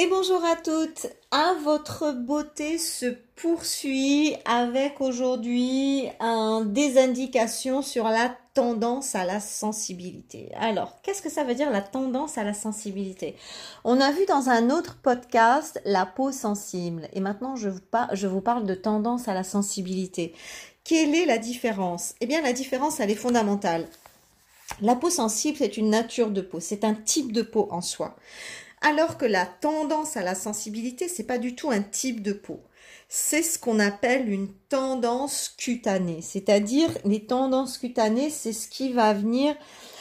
Et 0.00 0.06
bonjour 0.06 0.44
à 0.44 0.54
toutes. 0.54 1.08
À 1.32 1.54
votre 1.64 2.12
beauté 2.12 2.78
se 2.78 3.06
poursuit 3.34 4.36
avec 4.44 5.00
aujourd'hui 5.00 6.04
un 6.20 6.60
des 6.64 6.98
indications 6.98 7.82
sur 7.82 8.04
la 8.04 8.32
tendance 8.54 9.16
à 9.16 9.24
la 9.24 9.40
sensibilité. 9.40 10.52
Alors, 10.54 11.02
qu'est-ce 11.02 11.20
que 11.20 11.28
ça 11.28 11.42
veut 11.42 11.56
dire 11.56 11.72
la 11.72 11.82
tendance 11.82 12.38
à 12.38 12.44
la 12.44 12.54
sensibilité? 12.54 13.34
On 13.82 14.00
a 14.00 14.12
vu 14.12 14.24
dans 14.26 14.50
un 14.50 14.70
autre 14.70 14.98
podcast 15.02 15.80
la 15.84 16.06
peau 16.06 16.30
sensible 16.30 17.08
et 17.12 17.18
maintenant 17.18 17.56
je 17.56 17.68
vous, 17.68 17.80
je 18.12 18.28
vous 18.28 18.40
parle 18.40 18.66
de 18.66 18.76
tendance 18.76 19.26
à 19.26 19.34
la 19.34 19.42
sensibilité. 19.42 20.32
Quelle 20.84 21.12
est 21.12 21.26
la 21.26 21.38
différence? 21.38 22.14
Eh 22.20 22.26
bien, 22.26 22.40
la 22.40 22.52
différence, 22.52 23.00
elle 23.00 23.10
est 23.10 23.16
fondamentale. 23.16 23.88
La 24.80 24.94
peau 24.94 25.10
sensible, 25.10 25.58
c'est 25.58 25.76
une 25.76 25.90
nature 25.90 26.30
de 26.30 26.40
peau, 26.40 26.60
c'est 26.60 26.84
un 26.84 26.94
type 26.94 27.32
de 27.32 27.42
peau 27.42 27.66
en 27.72 27.80
soi. 27.80 28.14
Alors 28.80 29.18
que 29.18 29.26
la 29.26 29.46
tendance 29.46 30.16
à 30.16 30.22
la 30.22 30.34
sensibilité, 30.34 31.08
c'est 31.08 31.24
pas 31.24 31.38
du 31.38 31.54
tout 31.54 31.70
un 31.70 31.82
type 31.82 32.22
de 32.22 32.32
peau. 32.32 32.60
C'est 33.08 33.42
ce 33.42 33.58
qu'on 33.58 33.80
appelle 33.80 34.30
une 34.30 34.52
tendance 34.68 35.54
cutanée. 35.56 36.20
C'est-à-dire, 36.22 36.90
les 37.04 37.24
tendances 37.24 37.78
cutanées, 37.78 38.30
c'est 38.30 38.52
ce 38.52 38.68
qui 38.68 38.92
va 38.92 39.14
venir, 39.14 39.56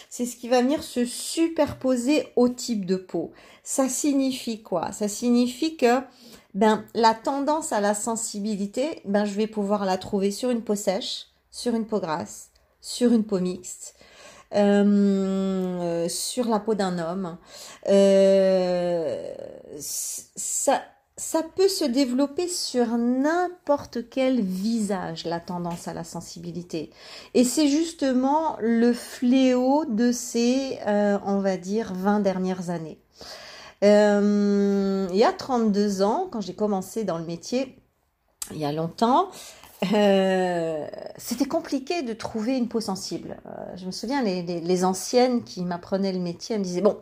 c'est 0.09 0.25
ce 0.25 0.35
qui 0.35 0.49
va 0.49 0.61
venir 0.61 0.83
se 0.83 1.05
superposer 1.05 2.27
au 2.35 2.49
type 2.49 2.85
de 2.85 2.97
peau. 2.97 3.31
Ça 3.63 3.89
signifie 3.89 4.61
quoi? 4.61 4.91
Ça 4.91 5.07
signifie 5.07 5.77
que, 5.77 6.02
ben, 6.53 6.85
la 6.94 7.13
tendance 7.13 7.71
à 7.71 7.81
la 7.81 7.94
sensibilité, 7.94 9.02
ben, 9.05 9.25
je 9.25 9.33
vais 9.33 9.47
pouvoir 9.47 9.85
la 9.85 9.97
trouver 9.97 10.31
sur 10.31 10.49
une 10.49 10.63
peau 10.63 10.75
sèche, 10.75 11.27
sur 11.52 11.75
une 11.75 11.85
peau 11.85 11.99
grasse, 11.99 12.49
sur 12.81 13.11
une 13.11 13.23
peau 13.23 13.39
mixte, 13.39 13.95
euh, 14.55 16.07
sur 16.07 16.47
la 16.47 16.59
peau 16.59 16.73
d'un 16.73 16.99
homme. 16.99 17.38
Euh, 17.89 19.33
ça, 19.79 20.83
peut 21.55 21.67
se 21.67 21.83
développer 21.83 22.47
sur 22.47 22.97
n'importe 22.97 24.09
quel 24.09 24.41
visage, 24.41 25.25
la 25.25 25.39
tendance 25.39 25.88
à 25.88 25.94
la 25.94 26.03
sensibilité. 26.03 26.91
Et 27.33 27.44
c'est 27.44 27.67
justement 27.67 28.57
le 28.61 28.94
fléau 28.94 29.85
de 29.85 30.11
ces, 30.11 30.79
euh, 30.88 31.17
on 31.25 31.39
va 31.39 31.57
dire, 31.57 31.94
20 31.94 32.22
dernières 32.22 32.69
années. 32.69 33.00
il 33.81 35.17
y 35.17 35.23
a 35.23 35.33
32 35.33 36.02
ans, 36.03 36.27
quand 36.31 36.41
j'ai 36.41 36.55
commencé 36.55 37.03
dans 37.03 37.17
le 37.17 37.25
métier, 37.25 37.77
il 38.52 38.57
y 38.57 38.66
a 38.66 38.72
longtemps, 38.72 39.29
euh, 39.94 40.88
c'était 41.17 41.45
compliqué 41.45 42.02
de 42.02 42.14
trouver 42.14 42.58
une 42.58 42.67
peau 42.67 42.81
sensible. 42.81 43.38
Euh, 43.45 43.75
je 43.75 43.86
me 43.86 43.92
souviens, 43.92 44.23
les, 44.23 44.86
anciennes 44.86 45.44
qui 45.44 45.64
m'apprenaient 45.64 46.14
le 46.14 46.19
métier, 46.19 46.56
elles 46.56 46.61
me 46.61 46.66
disaient, 46.66 46.81
bon, 46.81 46.97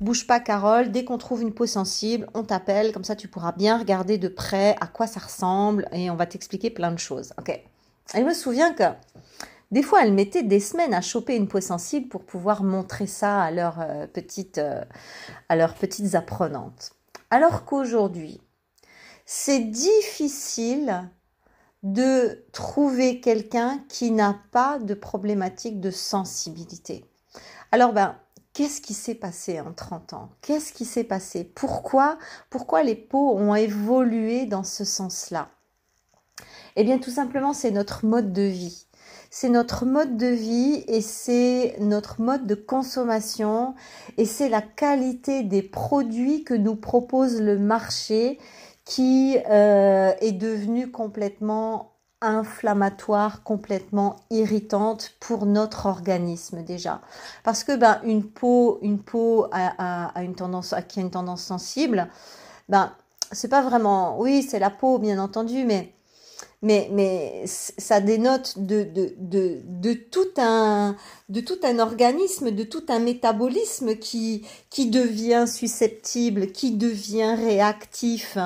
bouge 0.00 0.26
pas 0.26 0.40
Carole, 0.40 0.90
dès 0.90 1.04
qu'on 1.04 1.18
trouve 1.18 1.42
une 1.42 1.54
peau 1.54 1.66
sensible, 1.66 2.28
on 2.34 2.44
t'appelle, 2.44 2.92
comme 2.92 3.04
ça 3.04 3.16
tu 3.16 3.28
pourras 3.28 3.52
bien 3.52 3.78
regarder 3.78 4.18
de 4.18 4.28
près 4.28 4.76
à 4.80 4.86
quoi 4.86 5.06
ça 5.06 5.20
ressemble 5.20 5.88
et 5.92 6.10
on 6.10 6.16
va 6.16 6.26
t'expliquer 6.26 6.70
plein 6.70 6.92
de 6.92 6.98
choses. 6.98 7.32
Ok? 7.38 7.48
Et 7.48 7.62
je 8.14 8.22
me 8.22 8.34
souviens 8.34 8.74
que 8.74 8.84
des 9.70 9.82
fois, 9.82 10.04
elles 10.04 10.12
mettaient 10.12 10.42
des 10.42 10.60
semaines 10.60 10.92
à 10.92 11.00
choper 11.00 11.34
une 11.36 11.48
peau 11.48 11.60
sensible 11.60 12.08
pour 12.08 12.24
pouvoir 12.24 12.62
montrer 12.62 13.06
ça 13.06 13.40
à 13.40 13.50
leurs, 13.50 13.80
euh, 13.80 14.06
petites, 14.06 14.60
à 15.48 15.56
leurs 15.56 15.74
petites 15.74 16.14
apprenantes. 16.14 16.92
Alors 17.30 17.64
qu'aujourd'hui, 17.64 18.42
c'est 19.24 19.60
difficile 19.60 21.08
de 21.84 22.42
trouver 22.52 23.20
quelqu'un 23.20 23.78
qui 23.90 24.10
n'a 24.10 24.36
pas 24.52 24.78
de 24.78 24.94
problématique 24.94 25.80
de 25.80 25.90
sensibilité. 25.90 27.04
Alors 27.72 27.92
ben, 27.92 28.16
qu'est-ce 28.54 28.80
qui 28.80 28.94
s'est 28.94 29.14
passé 29.14 29.60
en 29.60 29.74
30 29.74 30.14
ans? 30.14 30.30
Qu'est-ce 30.40 30.72
qui 30.72 30.86
s'est 30.86 31.04
passé? 31.04 31.44
Pourquoi 31.44 32.18
pourquoi 32.48 32.82
les 32.82 32.94
peaux 32.94 33.36
ont 33.36 33.54
évolué 33.54 34.46
dans 34.46 34.64
ce 34.64 34.82
sens-là? 34.82 35.50
Eh 36.76 36.84
bien 36.84 36.98
tout 36.98 37.10
simplement 37.10 37.52
c'est 37.52 37.70
notre 37.70 38.06
mode 38.06 38.32
de 38.32 38.42
vie. 38.42 38.86
C'est 39.30 39.50
notre 39.50 39.84
mode 39.84 40.16
de 40.16 40.28
vie 40.28 40.84
et 40.88 41.02
c'est 41.02 41.76
notre 41.80 42.22
mode 42.22 42.46
de 42.46 42.54
consommation 42.54 43.74
et 44.16 44.24
c'est 44.24 44.48
la 44.48 44.62
qualité 44.62 45.42
des 45.42 45.62
produits 45.62 46.44
que 46.44 46.54
nous 46.54 46.76
propose 46.76 47.40
le 47.42 47.58
marché 47.58 48.38
qui 48.84 49.38
euh, 49.48 50.12
est 50.20 50.32
devenue 50.32 50.90
complètement 50.90 51.94
inflammatoire, 52.20 53.42
complètement 53.42 54.16
irritante 54.30 55.14
pour 55.20 55.46
notre 55.46 55.86
organisme 55.86 56.62
déjà. 56.62 57.00
Parce 57.42 57.64
que 57.64 57.76
ben 57.76 58.00
une 58.04 58.24
peau, 58.24 58.78
une 58.82 58.98
peau 58.98 59.46
a, 59.52 60.12
une 60.22 60.34
tendance, 60.34 60.74
qui 60.88 61.00
a 61.00 61.02
une 61.02 61.10
tendance 61.10 61.42
sensible, 61.42 62.08
ben 62.68 62.92
c'est 63.30 63.48
pas 63.48 63.62
vraiment, 63.62 64.18
oui 64.18 64.42
c'est 64.42 64.58
la 64.58 64.70
peau 64.70 64.98
bien 64.98 65.18
entendu, 65.18 65.64
mais 65.64 65.92
mais, 66.64 67.44
ça 67.46 68.00
dénote 68.00 68.54
de, 68.56 69.94
tout 70.10 70.30
un, 70.38 70.96
de 71.28 71.40
tout 71.40 71.58
un 71.62 71.78
organisme, 71.78 72.50
de 72.50 72.64
tout 72.64 72.84
un 72.88 72.98
métabolisme 72.98 73.96
qui, 73.96 74.46
qui 74.70 74.88
devient 74.88 75.44
susceptible, 75.46 76.48
qui 76.52 76.72
devient 76.72 77.36
réactif. 77.36 78.38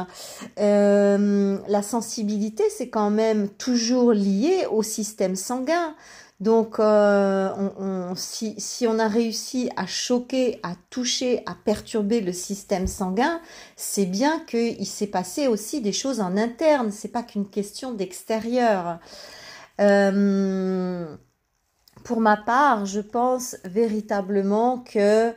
Euh, 0.59 1.59
la 1.69 1.83
sensibilité, 1.83 2.65
c'est 2.77 2.89
quand 2.89 3.11
même 3.11 3.49
toujours 3.51 4.13
lié 4.13 4.67
au 4.71 4.83
système 4.83 5.37
sanguin. 5.37 5.95
Donc, 6.41 6.79
euh, 6.79 8.15
si, 8.15 8.87
on 8.87 8.99
a 9.01 9.09
réussi 9.09 9.71
à 9.77 9.87
choquer, 9.87 10.61
à 10.63 10.75
toucher, 10.89 11.43
à 11.47 11.57
perturber 11.65 12.21
le 12.21 12.33
système 12.33 12.87
sanguin, 12.87 13.41
c'est 13.75 14.07
bien 14.07 14.39
qu'il 14.47 14.87
s'est 14.87 15.09
passé 15.09 15.49
aussi 15.49 15.81
des 15.81 15.93
choses 15.93 16.21
en 16.21 16.37
interne. 16.37 16.93
C'est 16.93 17.09
pas 17.09 17.25
qu'une 17.25 17.49
question 17.49 17.93
d'extérieur. 17.93 19.01
Euh, 19.81 21.17
pour 22.05 22.21
ma 22.21 22.37
part, 22.37 22.87
je 22.87 23.01
pense 23.01 23.57
véritablement 23.65 24.79
que 24.79 25.35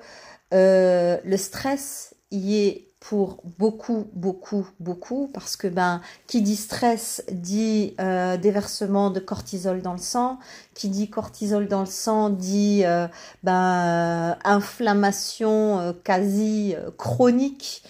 euh, 0.54 1.18
le 1.24 1.38
stress 1.38 2.14
y 2.30 2.58
est 2.58 2.91
pour 3.02 3.42
beaucoup, 3.58 4.08
beaucoup, 4.14 4.68
beaucoup, 4.80 5.30
parce 5.34 5.58
que 5.58 5.68
ben, 5.68 6.02
qui 6.28 6.44
dit 6.44 6.56
stress 6.56 7.24
dit 7.32 7.96
euh, 8.00 8.38
déversement 8.38 9.10
de 9.10 9.20
cortisol 9.20 9.82
dans 9.82 9.94
le 9.94 10.00
sang, 10.00 10.38
qui 10.76 10.88
dit 10.88 11.10
cortisol 11.10 11.68
dans 11.68 11.82
le 11.82 11.88
sang 11.88 12.30
dit 12.30 12.84
euh, 12.86 13.08
ben, 13.44 14.38
inflammation 14.46 15.80
euh, 15.80 15.94
quasi 16.04 16.76
chronique 16.98 17.84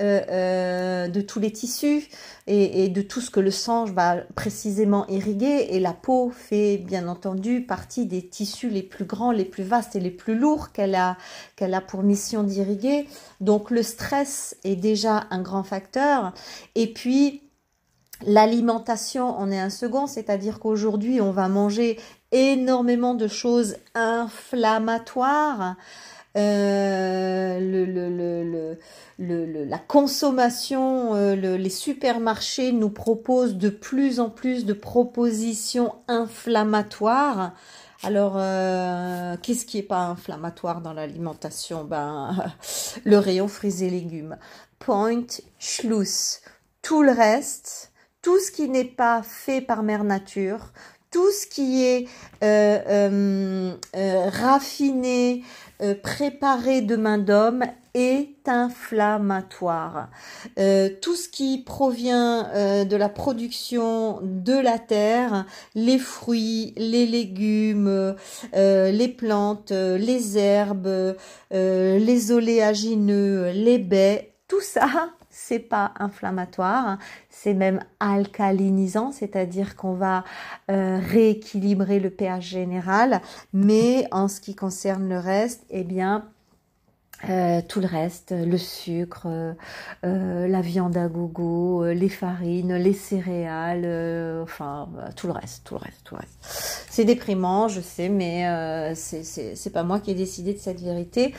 euh, 0.00 0.20
euh, 0.30 1.08
de 1.08 1.20
tous 1.20 1.40
les 1.40 1.50
tissus 1.50 2.08
et, 2.46 2.88
de 2.88 3.02
tout 3.02 3.20
ce 3.20 3.30
que 3.30 3.40
le 3.40 3.50
sang 3.50 3.84
va 3.84 4.18
précisément 4.36 5.06
irriguer. 5.08 5.68
Et 5.70 5.80
la 5.80 5.92
peau 5.92 6.30
fait 6.30 6.78
bien 6.78 7.08
entendu 7.08 7.62
partie 7.62 8.06
des 8.06 8.26
tissus 8.26 8.70
les 8.70 8.84
plus 8.84 9.04
grands, 9.04 9.32
les 9.32 9.44
plus 9.44 9.64
vastes 9.64 9.96
et 9.96 10.00
les 10.00 10.12
plus 10.12 10.38
lourds 10.38 10.72
qu'elle 10.72 10.94
a, 10.94 11.16
qu'elle 11.56 11.74
a 11.74 11.80
pour 11.80 12.02
mission 12.02 12.44
d'irriguer. 12.44 13.08
Donc 13.40 13.70
le 13.70 13.82
stress 13.82 14.56
est 14.64 14.76
déjà 14.76 15.26
un 15.30 15.42
grand 15.42 15.64
facteur. 15.64 16.32
Et 16.74 16.92
puis 16.92 17.42
L'alimentation 18.26 19.38
en 19.38 19.50
est 19.52 19.60
un 19.60 19.70
second, 19.70 20.08
c'est-à-dire 20.08 20.58
qu'aujourd'hui, 20.58 21.20
on 21.20 21.30
va 21.30 21.48
manger 21.48 22.00
énormément 22.32 23.14
de 23.14 23.28
choses 23.28 23.76
inflammatoires. 23.94 25.76
Euh, 26.38 27.58
la 29.18 29.78
consommation, 29.78 31.14
euh, 31.14 31.34
les 31.34 31.70
supermarchés 31.70 32.72
nous 32.72 32.90
proposent 32.90 33.56
de 33.56 33.68
plus 33.68 34.20
en 34.20 34.30
plus 34.30 34.64
de 34.64 34.72
propositions 34.72 35.96
inflammatoires. 36.06 37.54
Alors, 38.04 38.34
euh, 38.36 39.36
qu'est-ce 39.42 39.66
qui 39.66 39.78
est 39.78 39.82
pas 39.82 40.02
inflammatoire 40.02 40.80
dans 40.80 40.92
l'alimentation? 40.92 41.84
Ben, 41.84 42.52
le 43.04 43.18
rayon 43.18 43.48
fruits 43.48 43.82
et 43.82 43.90
légumes. 43.90 44.36
Point, 44.78 45.26
Schluss. 45.58 46.40
Tout 46.82 47.02
le 47.02 47.10
reste, 47.10 47.92
tout 48.22 48.38
ce 48.38 48.52
qui 48.52 48.68
n'est 48.68 48.84
pas 48.84 49.22
fait 49.22 49.60
par 49.60 49.82
mère 49.82 50.04
nature, 50.04 50.72
tout 51.10 51.30
ce 51.30 51.46
qui 51.46 51.84
est 51.84 52.06
euh, 52.42 53.72
raffiné, 53.94 55.42
euh, 55.80 55.94
préparé 55.94 56.80
de 56.80 56.96
main 56.96 57.18
d'homme 57.18 57.62
est 57.94 58.48
inflammatoire. 58.48 60.08
Euh, 60.58 60.88
tout 61.00 61.14
ce 61.14 61.28
qui 61.28 61.62
provient 61.64 62.48
euh, 62.52 62.84
de 62.84 62.96
la 62.96 63.08
production 63.08 64.18
de 64.22 64.54
la 64.54 64.80
terre, 64.80 65.46
les 65.76 65.98
fruits, 65.98 66.74
les 66.76 67.06
légumes, 67.06 68.16
les 68.52 69.08
plantes, 69.08 69.70
les 69.70 70.36
herbes, 70.36 71.16
les 71.52 72.32
oléagineux, 72.32 73.50
les 73.52 73.78
baies, 73.78 74.32
tout 74.48 74.60
ça 74.60 75.10
c'est 75.30 75.58
pas 75.58 75.92
inflammatoire, 75.98 76.98
c'est 77.30 77.54
même 77.54 77.80
alcalinisant, 78.00 79.12
c'est-à-dire 79.12 79.76
qu'on 79.76 79.94
va 79.94 80.24
euh, 80.70 80.98
rééquilibrer 81.00 82.00
le 82.00 82.10
pH 82.10 82.44
général, 82.44 83.20
mais 83.52 84.06
en 84.10 84.28
ce 84.28 84.40
qui 84.40 84.54
concerne 84.54 85.08
le 85.08 85.18
reste, 85.18 85.64
eh 85.70 85.84
bien, 85.84 86.28
euh, 87.28 87.60
tout 87.66 87.80
le 87.80 87.86
reste, 87.86 88.32
le 88.32 88.56
sucre, 88.56 89.26
euh, 89.26 89.52
euh, 90.04 90.46
la 90.46 90.60
viande 90.60 90.96
à 90.96 91.08
gogo, 91.08 91.84
les 91.86 92.08
farines, 92.08 92.76
les 92.76 92.92
céréales, 92.92 94.40
enfin 94.42 94.88
tout 95.16 95.26
le 95.26 95.32
reste, 95.32 95.64
tout 95.64 95.74
le 95.74 95.80
reste, 95.80 95.98
tout 96.04 96.14
le 96.14 96.20
reste. 96.20 96.86
C'est 96.88 97.04
déprimant, 97.04 97.66
je 97.66 97.80
sais, 97.80 98.08
mais 98.08 98.94
c'est 98.94 99.72
pas 99.72 99.82
moi 99.82 99.98
qui 99.98 100.12
ai 100.12 100.14
décidé 100.14 100.54
de 100.54 100.58
cette 100.58 100.80
vérité. 100.80 101.34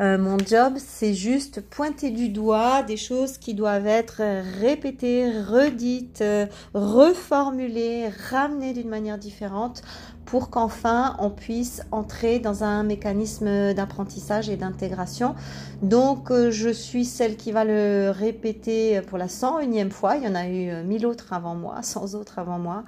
mon 0.00 0.38
job, 0.38 0.74
c'est 0.78 1.14
juste 1.14 1.60
pointer 1.60 2.10
du 2.10 2.30
doigt 2.30 2.82
des 2.82 2.96
choses 2.96 3.36
qui 3.36 3.52
doivent 3.52 3.86
être 3.86 4.22
répétées, 4.60 5.30
redites, 5.30 6.24
reformulées, 6.72 8.08
ramenées 8.30 8.72
d'une 8.72 8.88
manière 8.88 9.18
différente 9.18 9.82
pour 10.28 10.50
qu'enfin 10.50 11.16
on 11.20 11.30
puisse 11.30 11.80
entrer 11.90 12.38
dans 12.38 12.62
un 12.62 12.82
mécanisme 12.82 13.72
d'apprentissage 13.72 14.50
et 14.50 14.56
d'intégration. 14.56 15.34
Donc 15.80 16.30
euh, 16.30 16.50
je 16.50 16.68
suis 16.68 17.06
celle 17.06 17.36
qui 17.36 17.50
va 17.50 17.64
le 17.64 18.10
répéter 18.10 19.00
pour 19.00 19.16
la 19.16 19.26
101e 19.26 19.90
fois. 19.90 20.16
Il 20.16 20.24
y 20.24 20.28
en 20.28 20.34
a 20.34 20.46
eu 20.46 20.68
euh, 20.68 20.84
mille 20.84 21.06
autres 21.06 21.32
avant 21.32 21.54
moi, 21.54 21.76
100 21.82 22.14
autres 22.14 22.38
avant 22.38 22.58
moi. 22.58 22.84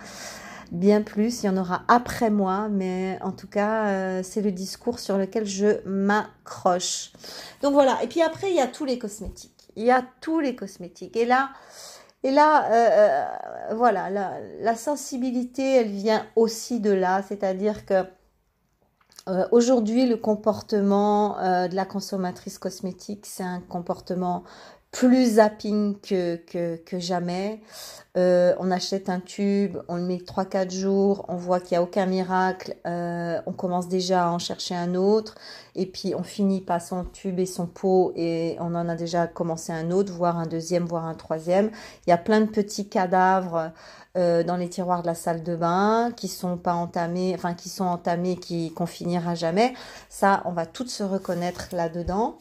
Bien 0.70 1.00
plus, 1.00 1.42
il 1.42 1.46
y 1.46 1.48
en 1.48 1.56
aura 1.56 1.82
après 1.88 2.31
moi, 2.31 2.69
mais 2.70 3.19
en 3.22 3.32
tout 3.32 3.48
cas, 3.48 3.87
euh, 3.87 4.20
c'est 4.22 4.42
le 4.42 4.52
discours 4.52 4.98
sur 4.98 5.16
lequel 5.16 5.46
je 5.46 5.81
m'accroche. 5.88 7.10
Donc 7.62 7.72
voilà, 7.72 7.98
et 8.04 8.06
puis 8.06 8.22
après, 8.22 8.50
il 8.50 8.56
y 8.56 8.60
a 8.60 8.69
tous 8.69 8.84
les 8.84 8.98
cosmétiques. 8.98 9.70
Il 9.76 9.84
y 9.84 9.90
a 9.90 10.04
tous 10.20 10.40
les 10.40 10.54
cosmétiques. 10.54 11.16
Et 11.16 11.25
là, 11.25 11.50
et 12.22 12.31
là, 12.31 12.70
euh, 12.70 13.70
euh, 13.70 13.75
voilà, 13.75 14.11
la, 14.11 14.76
sensibilité, 14.76 15.76
elle 15.76 15.90
vient 15.90 16.26
aussi 16.37 16.81
de 16.81 16.90
là, 16.90 17.22
c'est-à-dire 17.22 17.87
que 17.87 18.05
euh, 19.28 19.46
aujourd'hui, 19.52 20.06
le 20.06 20.17
comportement 20.17 21.37
de 21.69 21.75
la 21.75 21.84
consommatrice 21.87 22.58
cosmétique, 22.58 23.25
c'est 23.26 23.43
un 23.43 23.61
comportement 23.61 24.44
plus 24.90 25.34
zapping 25.34 25.98
que, 26.00 26.37
que, 26.37 26.76
que 26.76 26.98
jamais. 26.98 27.60
Euh, 28.16 28.54
on 28.58 28.72
achète 28.72 29.08
un 29.08 29.20
tube, 29.20 29.78
on 29.87 29.94
le 29.94 30.02
met 30.02 30.16
3-4 30.16 30.72
jours, 30.72 31.25
on 31.28 31.37
voit 31.37 31.60
qu'il 31.60 31.76
n'y 31.76 31.76
a 31.76 31.82
aucun 31.82 32.06
miracle, 32.06 32.75
euh, 32.84 33.40
on 33.46 33.52
commence 33.52 33.87
déjà 33.87 34.26
à 34.26 34.31
en 34.32 34.40
chercher 34.40 34.75
un 34.75 34.96
autre, 34.96 35.37
et 35.76 35.87
puis 35.87 36.12
on 36.16 36.25
finit 36.25 36.60
par 36.60 36.82
son 36.82 37.04
tube 37.04 37.38
et 37.38 37.46
son 37.46 37.66
pot, 37.66 38.12
et 38.16 38.56
on 38.58 38.75
en 38.75 38.88
a 38.88 38.96
déjà 38.96 39.28
commencé 39.28 39.72
un 39.72 39.92
autre, 39.92 40.12
voire 40.12 40.38
un 40.38 40.46
deuxième, 40.46 40.87
voire 40.87 41.04
un 41.04 41.14
troisième. 41.14 41.70
Il 42.06 42.10
y 42.10 42.12
a 42.12 42.19
plein 42.19 42.40
de 42.40 42.50
petits 42.50 42.88
cadavres 42.88 43.70
euh, 44.16 44.42
dans 44.42 44.56
les 44.56 44.69
tiroirs 44.69 45.02
de 45.02 45.06
la 45.06 45.14
salle 45.14 45.44
de 45.44 45.54
bain 45.54 46.10
qui 46.16 46.26
sont 46.26 46.56
pas 46.56 46.75
entamés, 46.75 47.32
enfin 47.37 47.54
qui 47.54 47.69
sont 47.69 47.84
entamés, 47.84 48.37
qui 48.38 48.72
qu'on 48.75 48.87
finira 48.87 49.37
jamais. 49.37 49.72
Ça, 50.08 50.42
on 50.46 50.52
va 50.52 50.66
toutes 50.66 50.90
se 50.90 51.04
reconnaître 51.04 51.69
là-dedans. 51.70 52.38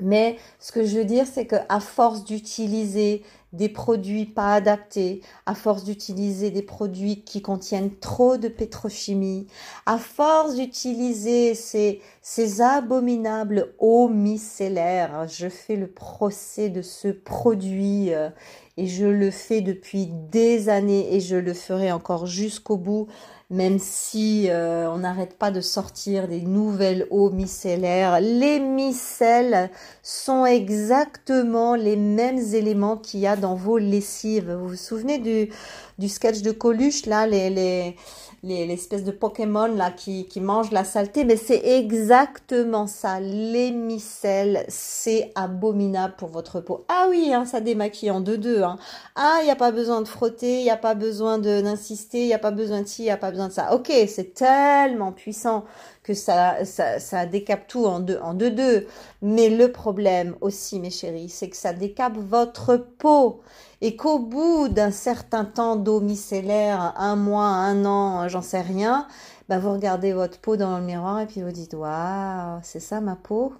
Mais 0.00 0.36
ce 0.60 0.72
que 0.72 0.84
je 0.84 0.98
veux 0.98 1.04
dire, 1.04 1.26
c'est 1.26 1.46
que 1.46 1.56
à 1.68 1.80
force 1.80 2.24
d'utiliser 2.24 3.22
des 3.52 3.68
produits 3.68 4.26
pas 4.26 4.54
adaptés, 4.54 5.22
à 5.46 5.54
force 5.54 5.84
d'utiliser 5.84 6.50
des 6.50 6.62
produits 6.62 7.22
qui 7.22 7.40
contiennent 7.40 7.96
trop 7.96 8.36
de 8.36 8.48
pétrochimie, 8.48 9.46
à 9.86 9.96
force 9.96 10.54
d'utiliser 10.54 11.54
ces, 11.54 12.02
ces 12.20 12.60
abominables 12.60 13.74
eaux 13.78 14.08
micellaires, 14.08 15.26
je 15.28 15.48
fais 15.48 15.76
le 15.76 15.86
procès 15.86 16.68
de 16.68 16.82
ce 16.82 17.08
produit 17.08 18.12
euh, 18.12 18.28
et 18.76 18.86
je 18.86 19.06
le 19.06 19.30
fais 19.30 19.62
depuis 19.62 20.06
des 20.30 20.68
années 20.68 21.14
et 21.14 21.20
je 21.20 21.36
le 21.36 21.54
ferai 21.54 21.90
encore 21.90 22.26
jusqu'au 22.26 22.76
bout 22.76 23.08
même 23.50 23.78
si 23.78 24.48
euh, 24.50 24.90
on 24.90 24.98
n'arrête 24.98 25.38
pas 25.38 25.50
de 25.50 25.60
sortir 25.60 26.28
des 26.28 26.42
nouvelles 26.42 27.06
eaux 27.10 27.30
micellaires. 27.30 28.20
Les 28.20 28.60
micelles 28.60 29.70
sont 30.02 30.44
exactement 30.44 31.74
les 31.74 31.96
mêmes 31.96 32.38
éléments 32.54 32.96
qu'il 32.96 33.20
y 33.20 33.26
a 33.26 33.36
dans 33.36 33.54
vos 33.54 33.78
lessives. 33.78 34.52
Vous 34.52 34.68
vous 34.68 34.76
souvenez 34.76 35.18
du, 35.18 36.08
sketch 36.08 36.42
de 36.42 36.50
Coluche, 36.50 37.06
là, 37.06 37.26
les, 37.26 37.48
les 37.48 37.96
l'espèce 38.42 39.04
de 39.04 39.10
Pokémon 39.10 39.66
là 39.66 39.90
qui, 39.90 40.26
qui 40.26 40.40
mangent 40.40 40.70
la 40.70 40.84
saleté, 40.84 41.24
mais 41.24 41.36
c'est 41.36 41.60
exactement 41.64 42.86
ça. 42.86 43.20
Les 43.20 43.70
micelles, 43.70 44.64
c'est 44.68 45.32
abominable 45.34 46.14
pour 46.16 46.28
votre 46.28 46.60
peau. 46.60 46.84
Ah 46.88 47.06
oui, 47.10 47.32
hein, 47.34 47.44
ça 47.44 47.60
démaquille 47.60 48.10
en 48.10 48.20
deux-deux. 48.20 48.62
Hein. 48.62 48.78
Ah, 49.16 49.38
il 49.42 49.46
n'y 49.46 49.50
a 49.50 49.56
pas 49.56 49.72
besoin 49.72 50.02
de 50.02 50.08
frotter, 50.08 50.60
il 50.60 50.64
n'y 50.64 50.70
a 50.70 50.76
pas 50.76 50.94
besoin 50.94 51.38
d'insister, 51.38 52.22
il 52.22 52.26
n'y 52.26 52.34
a 52.34 52.38
pas 52.38 52.50
besoin 52.50 52.82
de 52.82 52.86
ci, 52.86 53.02
il 53.02 53.06
n'y 53.06 53.10
a 53.10 53.16
pas 53.16 53.30
besoin 53.30 53.37
de 53.46 53.52
ça. 53.52 53.72
Ok, 53.74 53.92
c'est 54.08 54.34
tellement 54.34 55.12
puissant 55.12 55.64
que 56.02 56.14
ça, 56.14 56.64
ça, 56.64 56.98
ça 56.98 57.26
décape 57.26 57.68
tout 57.68 57.86
en 57.86 58.00
deux, 58.00 58.18
en 58.20 58.34
deux, 58.34 58.50
deux. 58.50 58.88
Mais 59.22 59.48
le 59.50 59.70
problème 59.70 60.34
aussi, 60.40 60.80
mes 60.80 60.90
chéris, 60.90 61.28
c'est 61.28 61.48
que 61.48 61.56
ça 61.56 61.72
décape 61.72 62.16
votre 62.16 62.76
peau 62.76 63.40
et 63.80 63.94
qu'au 63.94 64.18
bout 64.18 64.68
d'un 64.68 64.90
certain 64.90 65.44
temps 65.44 65.76
d'eau 65.76 66.00
micellaire, 66.00 66.94
un 66.96 67.14
mois, 67.14 67.46
un 67.46 67.84
an, 67.84 68.28
j'en 68.28 68.42
sais 68.42 68.60
rien, 68.60 69.06
bah 69.48 69.58
vous 69.60 69.72
regardez 69.72 70.12
votre 70.12 70.38
peau 70.40 70.56
dans 70.56 70.78
le 70.78 70.84
miroir 70.84 71.20
et 71.20 71.26
puis 71.26 71.42
vous 71.42 71.52
dites 71.52 71.74
waouh, 71.74 72.58
c'est 72.62 72.80
ça 72.80 73.00
ma 73.00 73.14
peau? 73.16 73.52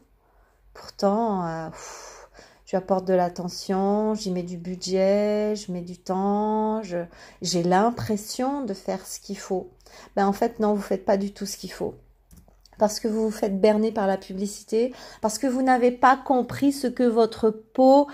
Pourtant, 0.74 1.46
euh, 1.46 1.68
je 2.68 2.76
apporte 2.76 3.06
de 3.06 3.14
l'attention, 3.14 4.14
j'y 4.14 4.30
mets 4.30 4.42
du 4.42 4.58
budget, 4.58 5.54
je 5.56 5.72
mets 5.72 5.80
du 5.80 5.96
temps, 5.96 6.82
j'ai 7.40 7.62
l'impression 7.62 8.62
de 8.62 8.74
faire 8.74 9.06
ce 9.06 9.20
qu'il 9.20 9.38
faut. 9.38 9.70
Ben 10.16 10.26
en 10.26 10.34
fait 10.34 10.60
non, 10.60 10.74
vous 10.74 10.82
faites 10.82 11.06
pas 11.06 11.16
du 11.16 11.32
tout 11.32 11.46
ce 11.46 11.56
qu'il 11.56 11.72
faut 11.72 11.94
parce 12.78 13.00
que 13.00 13.08
vous 13.08 13.24
vous 13.24 13.30
faites 13.32 13.60
berner 13.60 13.90
par 13.90 14.06
la 14.06 14.16
publicité, 14.16 14.94
parce 15.20 15.38
que 15.38 15.48
vous 15.48 15.62
n'avez 15.62 15.90
pas 15.90 16.16
compris 16.16 16.72
ce 16.72 16.86
que 16.86 17.02
votre 17.02 17.50
peau 17.50 18.06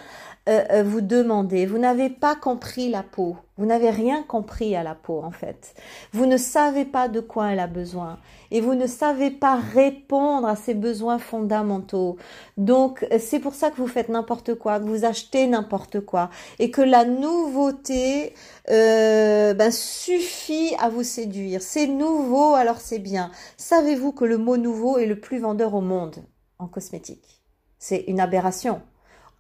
euh, 0.46 0.62
euh, 0.70 0.82
vous 0.82 1.00
demandez. 1.00 1.64
Vous 1.64 1.79
n'avez 1.79 2.11
pas 2.11 2.35
compris 2.35 2.91
la 2.91 3.02
peau. 3.02 3.37
Vous 3.56 3.64
n'avez 3.64 3.88
rien 3.88 4.23
compris 4.23 4.76
à 4.76 4.82
la 4.82 4.94
peau 4.94 5.23
en 5.23 5.31
fait. 5.31 5.75
Vous 6.12 6.26
ne 6.26 6.37
savez 6.37 6.85
pas 6.85 7.08
de 7.08 7.20
quoi 7.20 7.52
elle 7.52 7.61
a 7.61 7.67
besoin 7.67 8.19
et 8.50 8.61
vous 8.61 8.75
ne 8.75 8.87
savez 8.87 9.31
pas 9.31 9.55
répondre 9.55 10.46
à 10.46 10.56
ses 10.56 10.75
besoins 10.75 11.19
fondamentaux. 11.19 12.17
Donc 12.58 13.06
c'est 13.19 13.38
pour 13.38 13.55
ça 13.55 13.70
que 13.70 13.76
vous 13.76 13.87
faites 13.87 14.08
n'importe 14.08 14.55
quoi, 14.56 14.81
que 14.81 14.85
vous 14.85 15.05
achetez 15.05 15.46
n'importe 15.46 16.00
quoi 16.00 16.31
et 16.58 16.70
que 16.70 16.82
la 16.82 17.05
nouveauté 17.05 18.35
euh, 18.70 19.55
ben, 19.55 19.70
suffit 19.70 20.75
à 20.79 20.91
vous 20.91 21.05
séduire. 21.05 21.62
C'est 21.62 21.87
nouveau 21.87 22.55
alors 22.55 22.81
c'est 22.81 22.99
bien. 22.99 23.31
Savez-vous 23.56 24.12
que 24.12 24.25
le 24.25 24.37
mot 24.37 24.56
nouveau 24.56 24.99
est 24.99 25.06
le 25.06 25.19
plus 25.19 25.38
vendeur 25.38 25.75
au 25.75 25.81
monde 25.81 26.17
en 26.58 26.67
cosmétique? 26.67 27.41
C'est 27.79 28.05
une 28.08 28.20
aberration. 28.20 28.82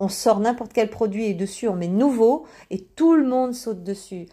On 0.04 0.10
sort 0.10 0.38
n'importe 0.40 0.74
quel 0.74 0.90
produit 0.90 1.24
et 1.24 1.32
dessus 1.34 1.66
on 1.66 1.76
met 1.76 1.88
nouveau 1.88 2.44
et 2.68 2.78
tout 2.78 3.14
le 3.14 3.26
monde 3.26 3.54
saute 3.54 3.82
dessus. 3.82 4.26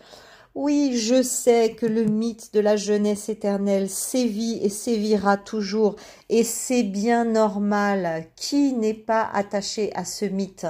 Oui, 0.53 0.97
je 0.97 1.23
sais 1.23 1.75
que 1.79 1.85
le 1.85 2.03
mythe 2.03 2.53
de 2.53 2.59
la 2.59 2.75
jeunesse 2.75 3.29
éternelle 3.29 3.89
sévit 3.89 4.59
et 4.61 4.67
sévira 4.67 5.37
toujours, 5.37 5.95
et 6.27 6.43
c'est 6.43 6.83
bien 6.83 7.23
normal. 7.23 8.25
Qui 8.35 8.73
n'est 8.73 8.93
pas 8.93 9.29
attaché 9.33 9.95
à 9.95 10.03
ce 10.03 10.25
mythe? 10.25 10.67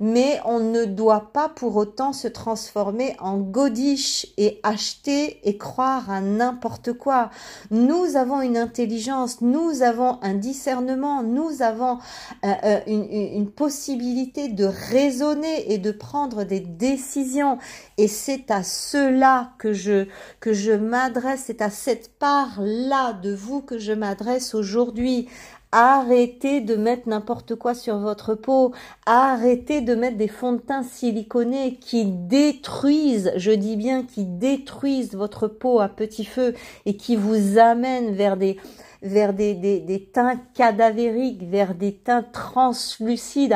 Mais 0.00 0.40
on 0.46 0.60
ne 0.60 0.86
doit 0.86 1.30
pas 1.34 1.50
pour 1.50 1.76
autant 1.76 2.14
se 2.14 2.26
transformer 2.26 3.16
en 3.18 3.36
godiche 3.36 4.28
et 4.38 4.60
acheter 4.62 5.46
et 5.46 5.58
croire 5.58 6.10
à 6.10 6.22
n'importe 6.22 6.94
quoi. 6.94 7.28
Nous 7.70 8.16
avons 8.16 8.40
une 8.40 8.56
intelligence, 8.56 9.42
nous 9.42 9.82
avons 9.82 10.18
un 10.22 10.34
discernement, 10.34 11.22
nous 11.22 11.60
avons 11.60 11.98
euh, 12.46 12.52
euh, 12.64 12.80
une, 12.86 13.04
une 13.12 13.50
possibilité 13.50 14.48
de 14.48 14.64
raisonner 14.64 15.70
et 15.70 15.76
de 15.76 15.92
prendre 15.92 16.44
des 16.44 16.60
décisions. 16.60 17.58
Et 17.98 18.08
c'est 18.08 18.50
à 18.50 18.62
cela 18.62 19.17
que 19.58 19.72
je, 19.72 20.06
que 20.40 20.52
je 20.52 20.72
m'adresse, 20.72 21.44
c'est 21.46 21.62
à 21.62 21.70
cette 21.70 22.18
part-là 22.18 23.12
de 23.14 23.34
vous 23.34 23.60
que 23.62 23.78
je 23.78 23.92
m'adresse 23.92 24.54
aujourd'hui. 24.54 25.28
Arrêtez 25.70 26.62
de 26.62 26.76
mettre 26.76 27.08
n'importe 27.08 27.54
quoi 27.54 27.74
sur 27.74 27.98
votre 27.98 28.34
peau. 28.34 28.72
Arrêtez 29.04 29.82
de 29.82 29.94
mettre 29.94 30.16
des 30.16 30.28
fonds 30.28 30.54
de 30.54 30.60
teint 30.60 30.82
siliconés 30.82 31.76
qui 31.76 32.06
détruisent, 32.06 33.32
je 33.36 33.50
dis 33.50 33.76
bien 33.76 34.02
qui 34.04 34.24
détruisent 34.24 35.14
votre 35.14 35.46
peau 35.46 35.80
à 35.80 35.88
petit 35.88 36.24
feu 36.24 36.54
et 36.86 36.96
qui 36.96 37.16
vous 37.16 37.58
amènent 37.58 38.14
vers 38.14 38.38
des, 38.38 38.56
vers 39.02 39.34
des, 39.34 39.54
des, 39.54 39.80
des 39.80 40.04
teints 40.04 40.40
cadavériques, 40.54 41.42
vers 41.42 41.74
des 41.74 41.96
teints 41.96 42.24
translucides 42.32 43.54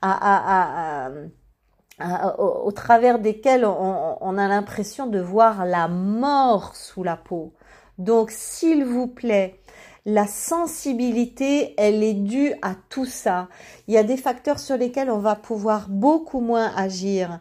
à 0.00 1.10
au, 2.38 2.70
travers 2.72 3.18
desquels 3.18 3.64
on, 3.64 4.38
a 4.38 4.48
l'impression 4.48 5.06
de 5.06 5.20
voir 5.20 5.64
la 5.64 5.88
mort 5.88 6.76
sous 6.76 7.02
la 7.02 7.16
peau. 7.16 7.52
Donc, 7.98 8.30
s'il 8.30 8.84
vous 8.84 9.08
plaît, 9.08 9.60
la 10.06 10.26
sensibilité, 10.26 11.74
elle 11.76 12.02
est 12.02 12.14
due 12.14 12.54
à 12.62 12.74
tout 12.88 13.04
ça. 13.04 13.48
Il 13.88 13.94
y 13.94 13.98
a 13.98 14.04
des 14.04 14.18
facteurs 14.18 14.58
sur 14.58 14.76
lesquels 14.76 15.10
on 15.10 15.18
va 15.18 15.34
pouvoir 15.34 15.86
beaucoup 15.88 16.40
moins 16.40 16.70
agir. 16.76 17.40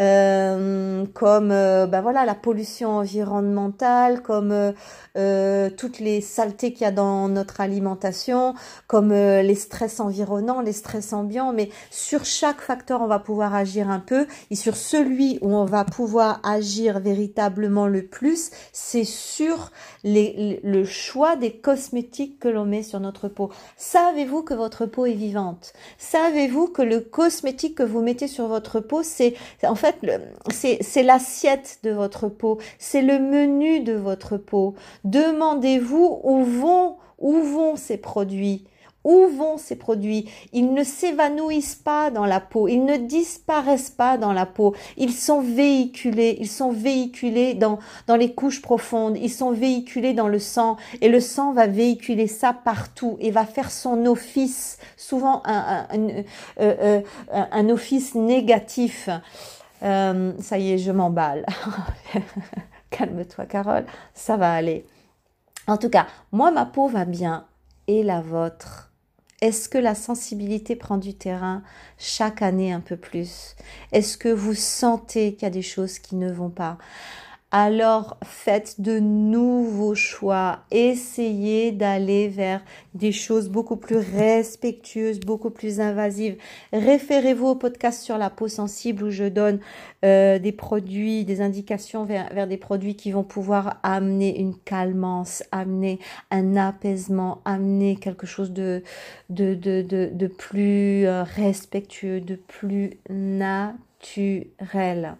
Euh, 0.00 1.04
comme 1.12 1.50
euh, 1.50 1.86
ben 1.86 2.00
voilà 2.00 2.24
la 2.24 2.34
pollution 2.34 2.96
environnementale, 2.96 4.22
comme 4.22 4.72
euh, 5.18 5.70
toutes 5.76 5.98
les 5.98 6.22
saletés 6.22 6.72
qu'il 6.72 6.82
y 6.82 6.88
a 6.88 6.92
dans 6.92 7.28
notre 7.28 7.60
alimentation, 7.60 8.54
comme 8.86 9.12
les 9.12 9.54
stress 9.54 10.00
environnants, 10.00 10.62
les 10.62 10.72
stress 10.72 11.12
ambiants. 11.12 11.52
Mais 11.52 11.68
sur 11.90 12.24
chaque 12.24 12.62
facteur, 12.62 13.02
on 13.02 13.06
va 13.06 13.18
pouvoir 13.18 13.54
agir 13.54 13.90
un 13.90 14.00
peu. 14.00 14.26
Et 14.50 14.56
sur 14.56 14.76
celui 14.76 15.38
où 15.42 15.54
on 15.54 15.66
va 15.66 15.84
pouvoir 15.84 16.40
agir 16.42 17.00
véritablement 17.00 17.86
le 17.86 18.06
plus, 18.06 18.50
c'est 18.72 19.04
sur 19.04 19.72
le 20.04 20.84
choix 20.84 21.36
des 21.36 21.52
cosmétiques 21.52 22.38
que 22.38 22.48
l'on 22.48 22.64
met 22.64 22.82
sur 22.82 23.00
notre 23.00 23.28
peau. 23.28 23.50
Savez-vous 23.76 24.42
que 24.42 24.54
votre 24.54 24.86
peau 24.86 25.04
est 25.04 25.12
vivante? 25.12 25.74
Savez-vous 25.98 26.68
que 26.68 26.82
le 26.82 27.00
cosmétique 27.00 27.76
que 27.76 27.82
vous 27.82 28.02
mettez 28.02 28.28
sur 28.28 28.48
votre 28.48 28.80
peau, 28.80 29.02
c'est 29.02 29.34
en 29.64 29.74
fait 29.74 29.96
c'est 30.50 31.02
l'assiette 31.02 31.78
de 31.82 31.90
votre 31.90 32.28
peau, 32.28 32.58
c'est 32.78 33.02
le 33.02 33.18
menu 33.18 33.80
de 33.80 33.94
votre 33.94 34.36
peau. 34.36 34.74
Demandez-vous 35.04 36.20
où 36.22 36.44
vont 36.44 36.96
où 37.18 37.40
vont 37.40 37.76
ces 37.76 37.96
produits 37.96 38.64
où 39.04 39.26
vont 39.28 39.58
ces 39.58 39.76
produits? 39.76 40.30
Ils 40.52 40.72
ne 40.72 40.84
s'évanouissent 40.84 41.74
pas 41.74 42.10
dans 42.10 42.24
la 42.24 42.40
peau, 42.40 42.68
ils 42.68 42.84
ne 42.84 42.96
disparaissent 42.96 43.90
pas 43.90 44.18
dans 44.18 44.32
la 44.32 44.46
peau, 44.46 44.74
ils 44.96 45.12
sont 45.12 45.40
véhiculés, 45.40 46.36
ils 46.40 46.48
sont 46.48 46.72
véhiculés 46.72 47.54
dans, 47.54 47.78
les 48.16 48.32
couches 48.34 48.62
profondes, 48.62 49.16
ils 49.16 49.30
sont 49.30 49.52
véhiculés 49.52 50.14
dans 50.14 50.28
le 50.28 50.38
sang, 50.38 50.76
et 51.00 51.08
le 51.08 51.20
sang 51.20 51.52
va 51.52 51.66
véhiculer 51.66 52.26
ça 52.26 52.52
partout 52.52 53.16
et 53.20 53.30
va 53.30 53.44
faire 53.44 53.70
son 53.70 54.06
office, 54.06 54.78
souvent 54.96 55.42
un, 55.44 55.86
un, 55.90 56.08
euh, 56.60 57.00
euh, 57.34 57.68
office 57.70 58.14
négatif. 58.14 59.08
Euh, 59.82 60.32
ça 60.40 60.58
y 60.58 60.72
est, 60.72 60.78
je 60.78 60.92
m'emballe. 60.92 61.44
Calme-toi, 62.90 63.46
Carole, 63.46 63.86
ça 64.14 64.36
va 64.36 64.52
aller. 64.52 64.86
En 65.66 65.76
tout 65.76 65.88
cas, 65.88 66.06
moi, 66.30 66.50
ma 66.50 66.66
peau 66.66 66.88
va 66.88 67.04
bien. 67.04 67.46
Et 67.88 68.04
la 68.04 68.20
vôtre? 68.20 68.91
Est-ce 69.42 69.68
que 69.68 69.76
la 69.76 69.96
sensibilité 69.96 70.76
prend 70.76 70.98
du 70.98 71.14
terrain 71.14 71.62
chaque 71.98 72.42
année 72.42 72.72
un 72.72 72.80
peu 72.80 72.96
plus? 72.96 73.56
Est-ce 73.90 74.16
que 74.16 74.28
vous 74.28 74.54
sentez 74.54 75.34
qu'il 75.34 75.42
y 75.42 75.46
a 75.46 75.50
des 75.50 75.62
choses 75.62 75.98
qui 75.98 76.14
ne 76.14 76.32
vont 76.32 76.48
pas? 76.48 76.78
Alors 77.52 78.16
faites 78.24 78.80
de 78.80 78.98
nouveaux 78.98 79.94
choix. 79.94 80.60
Essayez 80.70 81.70
d'aller 81.70 82.28
vers 82.28 82.62
des 82.94 83.12
choses 83.12 83.50
beaucoup 83.50 83.76
plus 83.76 83.98
respectueuses, 83.98 85.20
beaucoup 85.20 85.50
plus 85.50 85.78
invasives. 85.78 86.38
Référez-vous 86.72 87.48
au 87.48 87.54
podcast 87.54 88.02
sur 88.02 88.16
la 88.16 88.30
peau 88.30 88.48
sensible 88.48 89.04
où 89.04 89.10
je 89.10 89.24
donne 89.24 89.60
euh, 90.02 90.38
des 90.38 90.52
produits, 90.52 91.26
des 91.26 91.42
indications 91.42 92.06
vers, 92.06 92.46
des 92.46 92.56
produits 92.56 92.96
qui 92.96 93.12
vont 93.12 93.22
pouvoir 93.22 93.78
amener 93.82 94.40
une 94.40 94.56
calmance, 94.56 95.42
amener 95.52 95.98
un 96.30 96.56
apaisement, 96.56 97.42
amener 97.44 97.96
quelque 97.96 98.26
chose 98.26 98.52
de, 98.52 98.82
de, 99.28 99.54
de, 99.54 99.82
de, 99.82 100.08
de 100.10 100.26
plus 100.26 101.06
euh, 101.06 101.22
respectueux, 101.22 102.22
de 102.22 102.36
plus 102.36 102.92
naturel. 103.10 105.16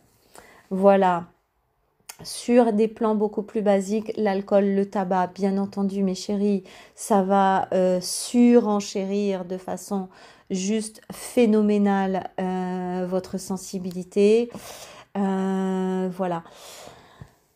Voilà 0.70 1.26
sur 2.24 2.72
des 2.72 2.88
plans 2.88 3.14
beaucoup 3.14 3.42
plus 3.42 3.62
basiques, 3.62 4.12
l'alcool, 4.16 4.64
le 4.64 4.86
tabac, 4.86 5.28
bien 5.34 5.58
entendu, 5.58 6.02
mes 6.02 6.14
chéris, 6.14 6.64
ça 6.94 7.22
va 7.22 7.68
euh, 7.72 8.00
surenchérir 8.00 9.44
de 9.44 9.56
façon 9.56 10.08
juste 10.50 11.00
phénoménale 11.10 12.30
euh, 12.40 13.06
votre 13.08 13.38
sensibilité. 13.38 14.50
Euh, 15.16 16.08
voilà. 16.12 16.44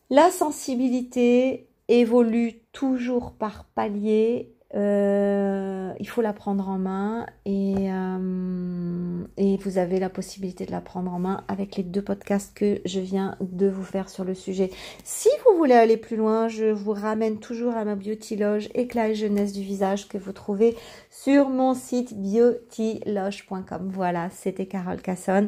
La 0.09 0.29
sensibilité 0.31 1.67
évolue 1.87 2.61
toujours 2.71 3.31
par 3.31 3.65
palier 3.65 4.53
euh, 4.75 5.93
il 5.97 6.07
faut 6.09 6.21
la 6.21 6.33
prendre 6.33 6.67
en 6.67 6.77
main 6.77 7.25
et, 7.45 7.89
euh, 7.89 9.23
et 9.37 9.55
vous 9.57 9.77
avez 9.77 9.97
la 9.97 10.09
possibilité 10.09 10.65
de 10.65 10.71
la 10.71 10.81
prendre 10.81 11.13
en 11.13 11.19
main 11.19 11.43
avec 11.47 11.77
les 11.77 11.83
deux 11.83 12.01
podcasts 12.01 12.53
que 12.53 12.81
je 12.83 12.99
viens 12.99 13.37
de 13.39 13.67
vous 13.69 13.83
faire 13.83 14.09
sur 14.09 14.25
le 14.25 14.33
sujet. 14.33 14.69
Si 15.05 15.29
vous 15.45 15.57
voulez 15.57 15.73
aller 15.73 15.95
plus 15.95 16.17
loin, 16.17 16.49
je 16.49 16.65
vous 16.65 16.91
ramène 16.91 17.39
toujours 17.39 17.75
à 17.75 17.85
ma 17.85 17.95
beautyloge 17.95 18.67
éclat 18.73 19.09
et 19.09 19.15
jeunesse 19.15 19.53
du 19.53 19.61
visage 19.61 20.09
que 20.09 20.17
vous 20.17 20.33
trouvez 20.33 20.75
sur 21.09 21.49
mon 21.49 21.73
site 21.73 22.13
beautyloge.com. 22.15 23.89
Voilà, 23.93 24.29
c'était 24.31 24.65
Carole 24.65 25.01
Casson. 25.01 25.47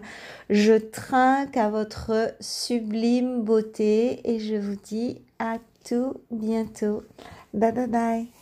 Je 0.50 0.76
trinque 0.76 1.58
à 1.58 1.70
votre 1.70 2.34
sublime 2.40 3.44
beauté 3.44 4.22
et 4.30 4.40
je 4.40 4.56
vous 4.56 4.78
dis 4.82 5.22
à 5.40 5.58
tout 5.88 6.14
bientôt. 6.32 7.04
Bye 7.54 7.74
bye 7.74 7.88
bye. 7.88 8.39